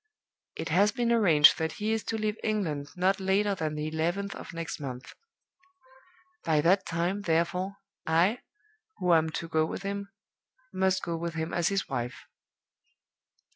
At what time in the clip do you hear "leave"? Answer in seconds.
2.17-2.35